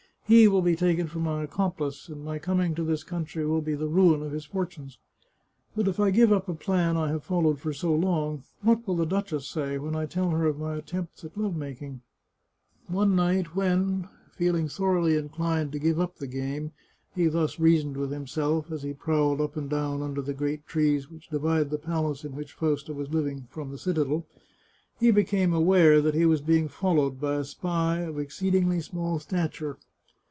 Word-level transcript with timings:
He 0.33 0.47
will 0.47 0.61
be 0.61 0.77
taken 0.77 1.07
for 1.07 1.19
my 1.19 1.43
accomplice, 1.43 2.07
and 2.07 2.23
my 2.23 2.39
coming 2.39 2.73
to 2.75 2.85
this 2.85 3.03
country 3.03 3.45
will 3.45 3.59
be 3.59 3.75
the 3.75 3.89
ruin 3.89 4.23
of 4.23 4.31
his 4.31 4.45
fortunes. 4.45 4.97
But 5.75 5.89
if 5.89 5.99
I 5.99 6.09
give 6.09 6.31
up 6.31 6.47
a 6.47 6.53
plan 6.53 6.95
I 6.95 7.09
have 7.09 7.25
followed 7.25 7.59
for 7.59 7.73
so 7.73 7.93
long, 7.93 8.45
what 8.61 8.87
will 8.87 8.95
the 8.95 9.05
duchess 9.05 9.45
say 9.45 9.77
when 9.77 9.93
I 9.93 10.05
tell 10.05 10.29
her 10.29 10.45
of 10.45 10.57
my 10.57 10.75
attempts 10.77 11.25
at 11.25 11.37
love 11.37 11.57
making?" 11.57 11.99
One 12.87 13.13
night 13.13 13.57
when, 13.57 14.07
feeling 14.31 14.69
sorely 14.69 15.17
inclined 15.17 15.73
to 15.73 15.79
give 15.79 15.99
up 15.99 16.15
the 16.15 16.27
game, 16.27 16.71
he 17.13 17.27
thus 17.27 17.59
reasoned 17.59 17.97
with 17.97 18.11
himself, 18.11 18.71
as 18.71 18.83
he 18.83 18.93
prowled 18.93 19.41
up 19.41 19.57
and 19.57 19.69
down 19.69 20.01
under 20.01 20.21
the 20.21 20.33
g^eat 20.33 20.63
trees 20.65 21.09
which 21.11 21.27
divide 21.27 21.69
the 21.69 21.77
palace 21.77 22.23
in 22.23 22.37
which 22.37 22.55
241 22.55 22.55
The 22.55 22.55
Chartreuse 22.55 22.55
of 22.55 22.55
Parma 22.55 22.71
Fausta 22.71 22.93
was 22.93 23.13
living 23.13 23.47
from 23.51 23.71
the 23.71 23.77
citadel, 23.77 24.25
he 24.97 25.11
became 25.11 25.51
aware 25.53 25.99
that 25.99 26.15
he 26.15 26.25
was 26.25 26.39
being 26.39 26.69
followed 26.69 27.19
by 27.19 27.35
a 27.35 27.43
spy 27.43 27.99
of 27.99 28.17
exceedingly 28.17 28.79
small 28.79 29.19
stature. 29.19 29.75